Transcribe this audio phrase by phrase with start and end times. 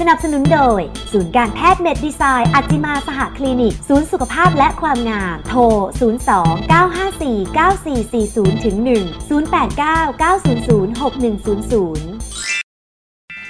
[0.00, 0.80] สนับสนุนโดย
[1.12, 5.60] ศูนย์การแพทย์เมดดีไซน์อัจจิมาสหคลินิก ศูนย์สุขภาพและความงาม โทร
[6.18, 8.88] 02 954 9440ถึง1
[9.30, 11.08] 089 900 6100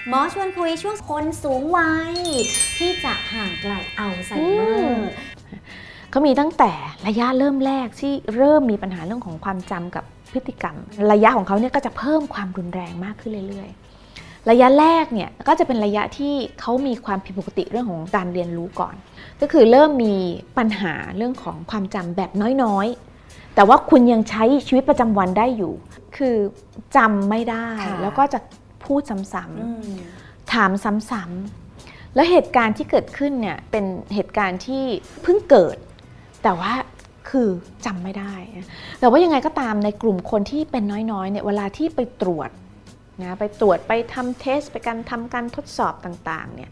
[0.09, 2.15] หมอชวนคุยช่วงคนสูงวัย
[2.79, 5.09] ที่จะห่างไกลอัลไซเมอร์
[6.11, 6.71] เขามีตั้งแต่
[7.07, 10.77] ระยะเริ่มแรกที่เริ่มมีปัญหาเรื่องของความจำกับพฤติกรรม
[11.13, 13.71] ระยะของเขาเนี่ยก็จะเพิ่มความรุนแรงมากขึ้นเรื่อย
[14.51, 18.95] ระยะแรกเนี่ยก็จะเป็นระยะที่เขามีความผิดปกติเรื่องของการเรียนรู้ก่อน
[19.41, 20.15] ก็คือเริ่มมี
[20.59, 22.31] ปัญหาเรื่องของความจำแบบ
[22.65, 25.75] น้อยๆ แต่ว่าคุณยังใช้ชีวิตประจำวันได้อยู่
[26.17, 26.37] คือ
[26.97, 28.39] จำไม่ได้ค่ะแล้วก็จะ
[28.85, 30.71] พูดซ้ำๆถาม
[31.11, 33.85] ซ้ำๆแล้วเหตุการณ์ที่เกิดขึ้นเนี่ยเป็น
[34.15, 34.85] เหตุการณ์ที่
[35.23, 35.77] เพิ่งเกิด
[36.43, 36.73] แต่ว่า
[37.31, 37.49] คือ
[37.87, 38.35] จำไม่ได้
[39.01, 42.51] แต่ว่ายังไงก็ตามในกลุ่มคนที่เป็นน้อยๆเนี่ยเวลาที่ไปตรวจ
[43.25, 46.71] นะไปตรวจไปทำเทส ไปการทำการทดสอบต่างๆเนี่ย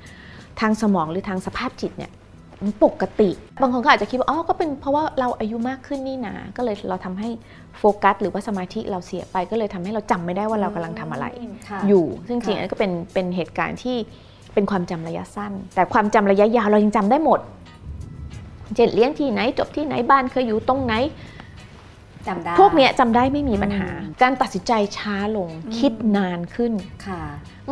[0.61, 2.12] ทางสมองหรือทางสภาพจิตเนี่ย
[2.62, 3.30] มันปกติ
[3.63, 7.29] บางคนก็อาจจะคิดว่าอ๋อก็เป็นเพราะว่าเราอายุมากขึ้นนี่นะก็เลยเราทำให้
[7.79, 11.26] โฟกัส หรือว่าสมาธิเราเสียไป ก็เลยทำให้เราจำไม่ได้ว่าเรากำลังทำอะไร
[11.69, 13.96] ค่ะอยู่ ซึ่งจริงๆค่ะอันนนก็เป็นเป็นเหตุการณ์ที่
[14.54, 17.41] เป็นความจำระยะสั้น แต่ความจำระยะยาวเรายังจำได้หมด
[18.74, 20.95] เช่นเลี้ยงที่ไหนจบที่ไหนบ้านเคยอยู่ตรงไหน
[22.29, 26.73] จำได้พวกเนี้ยจำได้ไม่มีปัญหาอืมการตัดสินใจช้าลงอืมคิดนานขึ้น
[27.07, 27.23] ค่ะ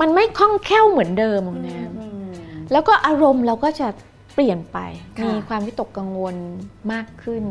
[0.01, 2.31] มันไม่คล่องแคล่วเหมือนเดิมของแนมอืม
[2.73, 3.89] แล้วก็อารมณ์เราก็จะ
[4.35, 4.79] เปลี่ยนไป
[5.19, 6.37] ค่ะมีความวิตกกังวล
[6.93, 7.45] มากขึ้น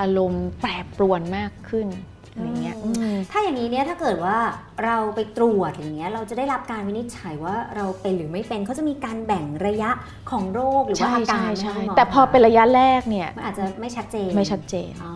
[0.00, 1.88] อารมณ์แปรปรวนมากขึ้น
[2.34, 4.38] อะไรเงี้ยอืมอืมถ้าอย่างนี้เนี่ยถ้าเกิดว่า
[4.84, 9.90] เราไปตรวจอย่างเงี้ยเราจะได้รับการวินิจฉัยว่าเราเป็นหรือไม่เป็นเขาจะมีการแบ่งระยะ
[10.30, 15.12] ของโรคหรือว่าใช่อาการใช่ไหมใช่คะหมแต่พอเป็นระยะแรกเนี่ยมันอาจจะไม่ชัดเจนไม่ชัดเจนอ๋อ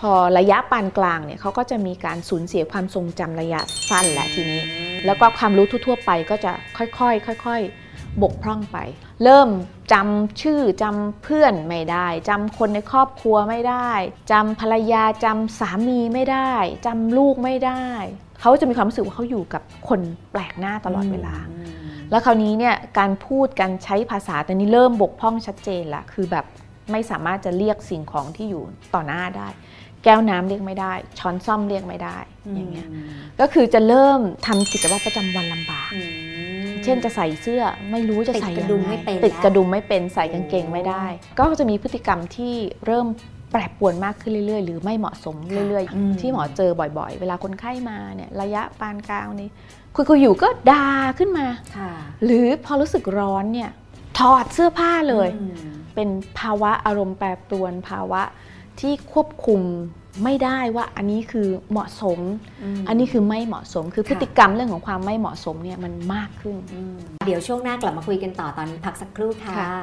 [0.00, 3.60] พอระยะปานกลางเนี่ยเขาก็จะมีการสูญเสียความทรงจำระยะ
[3.90, 4.62] สั้นและทีนี้
[5.06, 8.78] แล้วก็ความรู้ทั่วๆไปก็จะค่อยๆค่อยๆ บกพร่องไป
[9.24, 9.48] เริ่ม
[9.92, 13.90] จำชื่อจำเพื่อนไม่ได้จำคนในครอบครัวไม่ได้
[14.32, 16.52] จำภรรยาจำสามีไม่ได้
[16.86, 17.84] จำลูกไม่ได้
[18.40, 20.00] เขาจะมีความรู้สึกว่าเขาอยู่กับคน
[20.32, 21.56] แปลกหน้าตลอดเวลาอื
[21.86, 26.44] มแล้วคราวนี้เนี่ยการพูดการใช้ภาษาตอนนี้เริ่มบกพร่องชัดเจนละคือแบบ
[26.92, 28.64] ไม่สามารถจะเรียกสิ่งของที่อยู่
[28.94, 29.48] ต่อหน้าได้
[29.87, 32.16] แก้วน้ำเรียกไม่ได้ ช้อนซ่อมเรียกไม่ได้
[32.54, 32.86] อย่างเงี้ย
[33.40, 36.00] ก็คือจะเริ่มทำกิจวัตรประจำวันลำบากอื
[36.66, 41.04] มเช่นจะใส่เสื้อไม่รู้จะใส่ติดกยัระงดุมไงไม่เป็นติดแล้วกระดุมไม่เป็นใส่กางเกงโอ้ไม่ได้
[41.38, 42.54] ก็จะมีพฤติกรรมที่
[42.86, 43.06] เริ่ม
[43.52, 45.36] แปรปรวนมากขึ้นเรื่อยๆ หรือไม่เหมาะสม
[45.68, 49.50] เรื่อยอืมๆที่หมอเจอบ่อยๆ เวลาคนไข้มาเนี่ยระยะปานกลางนี้
[49.94, 50.86] คุยๆอยู่ก็ด่า
[51.18, 51.46] ขึ้นมา
[51.76, 51.90] ค่ะ
[52.24, 53.70] หรือพอรู้สึกร้อนเนี่ย
[54.18, 55.54] ถอดเสื้อผ้าเลยอืม
[55.94, 56.08] เป็น
[56.38, 58.22] ภาวะอารมณ์แปรปรวนภาวะ
[58.80, 59.60] ที่ควบคุม
[60.24, 66.56] ไม่ได้ว่าอันนี้คือเหมาะสมมอันนี้คือไม่เหมาะสม คือค่ะพฤติกรรมเรื่องของความไม่เหมาะสมเนี่ยมันมากขึ้น
[66.94, 66.96] ม
[67.26, 69.78] เดี๋ยวช่วงหน้ากลับมาคุยกันต่อตอนนี้พักสักครู่ค่ะค่ะ